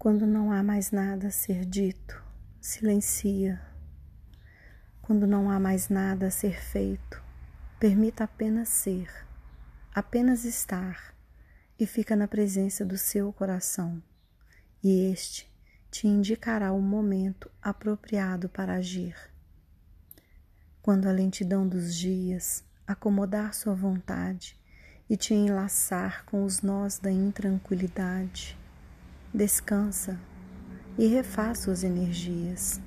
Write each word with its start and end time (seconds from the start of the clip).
Quando 0.00 0.26
não 0.26 0.50
há 0.50 0.62
mais 0.62 0.90
nada 0.90 1.28
a 1.28 1.30
ser 1.30 1.66
dito, 1.66 2.24
silencia. 2.58 3.60
Quando 5.02 5.26
não 5.26 5.50
há 5.50 5.60
mais 5.60 5.90
nada 5.90 6.28
a 6.28 6.30
ser 6.30 6.58
feito, 6.58 7.22
permita 7.78 8.24
apenas 8.24 8.70
ser, 8.70 9.10
apenas 9.94 10.46
estar 10.46 11.14
e 11.78 11.84
fica 11.84 12.16
na 12.16 12.26
presença 12.26 12.82
do 12.82 12.96
seu 12.96 13.30
coração. 13.30 14.02
E 14.82 15.12
este 15.12 15.46
te 15.90 16.08
indicará 16.08 16.72
o 16.72 16.80
momento 16.80 17.50
apropriado 17.60 18.48
para 18.48 18.76
agir. 18.76 19.14
Quando 20.80 21.10
a 21.10 21.12
lentidão 21.12 21.68
dos 21.68 21.94
dias 21.94 22.64
acomodar 22.86 23.52
sua 23.52 23.74
vontade 23.74 24.58
e 25.10 25.16
te 25.18 25.34
enlaçar 25.34 26.24
com 26.24 26.42
os 26.42 26.62
nós 26.62 26.98
da 26.98 27.12
intranquilidade, 27.12 28.58
Descansa 29.32 30.18
e 30.98 31.06
refaz 31.06 31.60
suas 31.60 31.84
energias. 31.84 32.80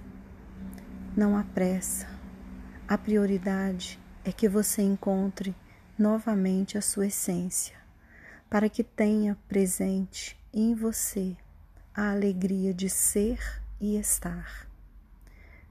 Não 1.16 1.38
há 1.38 1.44
pressa. 1.45 2.05
A 2.86 2.98
prioridade 2.98 3.98
é 4.26 4.31
que 4.34 4.50
você 4.50 4.81
encontre 4.81 5.55
novamente 5.98 6.77
a 6.77 6.81
sua 6.81 7.08
essência, 7.08 7.77
para 8.50 8.67
que 8.67 8.84
tenha 8.84 9.38
presente 9.48 10.38
em 10.53 10.76
você 10.76 11.38
a 11.95 12.12
alegria 12.12 12.73
de 12.73 12.89
ser 12.89 13.39
e 13.80 13.95
estar. 13.98 14.67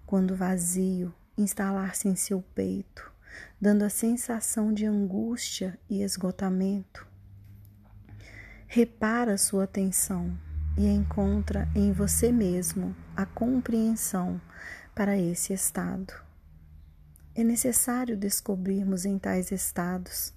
Quando 0.06 0.34
vazio 0.34 1.14
instalar-se 1.36 2.08
em 2.08 2.16
seu 2.16 2.40
peito, 2.54 3.12
dando 3.60 3.82
a 3.82 3.90
sensação 3.90 4.72
de 4.72 4.86
angústia 4.86 5.78
e 5.90 6.02
esgotamento, 6.02 7.06
repara 8.66 9.36
sua 9.36 9.64
atenção 9.64 10.34
e 10.76 10.86
encontra 10.86 11.68
em 11.74 11.92
você 11.92 12.32
mesmo 12.32 12.96
a 13.16 13.26
compreensão 13.26 14.40
para 14.94 15.16
esse 15.16 15.52
estado. 15.52 16.14
É 17.34 17.44
necessário 17.44 18.16
descobrirmos 18.16 19.04
em 19.04 19.18
tais 19.18 19.52
estados 19.52 20.32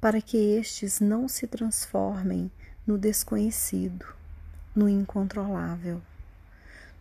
para 0.00 0.20
que 0.20 0.36
estes 0.36 1.00
não 1.00 1.28
se 1.28 1.46
transformem 1.46 2.50
no 2.86 2.98
desconhecido, 2.98 4.06
no 4.74 4.88
incontrolável. 4.88 6.00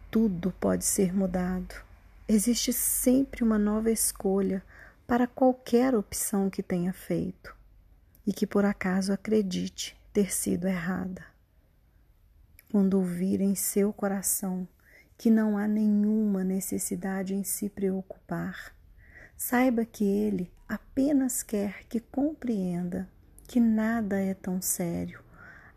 Tudo 0.10 0.52
pode 0.60 0.86
ser 0.86 1.14
mudado. 1.14 1.76
Existe 2.28 2.74
sempre 2.74 3.44
uma 3.44 3.60
nova 3.60 3.92
escolha 3.92 4.64
para 5.06 5.28
qualquer 5.28 5.94
opção 5.94 6.50
que 6.50 6.64
tenha 6.64 6.92
feito 6.92 7.56
e 8.26 8.34
que 8.34 8.48
por 8.48 8.66
acaso 8.66 9.14
acredite 9.14 9.96
ter 10.12 10.34
sido 10.34 10.68
errada 10.68 11.35
quando 12.76 12.96
ouvir 12.96 13.40
em 13.40 13.56
seu 13.56 13.94
coração 13.94 14.68
que 15.18 15.30
não 15.30 15.58
há 15.58 15.66
nenhuma 15.66 16.44
necessidade 16.44 17.34
em 17.34 17.42
se 17.42 17.70
preocupar, 17.70 18.76
saiba 19.38 19.86
que 19.86 20.04
ele 20.04 20.52
apenas 20.68 21.42
quer 21.42 21.86
que 21.88 22.02
compreenda 22.02 23.10
que 23.48 23.62
nada 23.62 24.20
é 24.20 24.34
tão 24.34 24.62
sério 24.62 25.24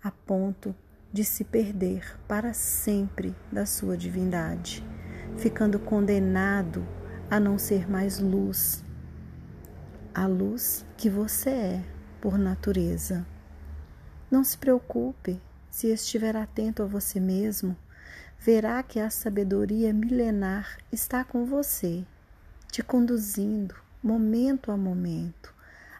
a 0.02 0.10
ponto 0.10 0.74
de 1.12 1.22
se 1.22 1.44
perder 1.44 2.18
para 2.26 2.52
sempre 2.52 3.32
da 3.52 3.64
sua 3.64 3.96
divindade, 3.96 4.84
ficando 5.36 5.78
condenado 5.78 6.84
a 7.30 7.38
não 7.38 7.58
ser 7.58 7.88
mais 7.88 8.18
luz, 8.18 8.82
a 10.12 10.26
luz 10.26 10.84
que 10.96 11.08
você 11.08 11.50
é 11.50 11.84
por 12.20 12.36
natureza. 12.36 13.24
Não 14.28 14.42
se 14.42 14.58
preocupe 14.58 15.40
se 15.78 15.86
estiver 15.92 16.34
atento 16.34 16.82
a 16.82 16.86
você 16.86 17.20
mesmo, 17.20 17.76
verá 18.36 18.82
que 18.82 18.98
a 18.98 19.08
sabedoria 19.08 19.94
milenar 19.94 20.76
está 20.90 21.22
com 21.22 21.46
você, 21.46 22.04
te 22.68 22.82
conduzindo, 22.82 23.76
momento 24.02 24.72
a 24.72 24.76
momento, 24.76 25.54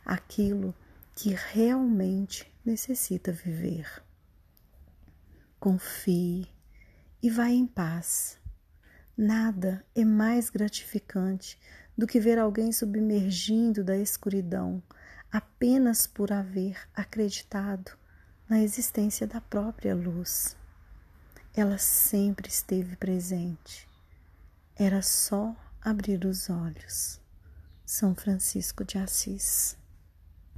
aquilo 0.05 0.75
que 1.15 1.33
realmente 1.53 2.53
necessita 2.65 3.31
viver. 3.31 4.03
Confie 5.61 6.49
e 7.23 7.31
vá 7.31 7.49
em 7.49 7.65
paz. 7.65 8.37
Nada 9.17 9.85
é 9.95 10.05
mais 10.05 10.51
gratificante 10.51 11.57
do 11.97 12.05
que 12.05 12.19
ver 12.19 12.37
alguém 12.37 12.73
submergindo 12.73 13.85
da 13.85 13.97
escuridão 13.97 14.83
apenas 15.31 16.05
por 16.05 16.33
haver 16.33 16.77
acreditado 16.97 17.97
na 18.49 18.61
existência 18.63 19.27
da 19.27 19.41
própria 19.41 19.95
luz. 19.95 20.57
Ela 21.55 21.77
sempre 21.77 22.49
esteve 22.49 22.97
presente. 22.97 23.89
Era 24.77 25.03
só 25.03 25.55
abrir 25.81 26.25
os 26.25 26.49
olhos. 26.49 27.21
São 27.85 28.15
Francisco 28.15 28.85
de 28.85 28.99
Assis. 28.99 29.77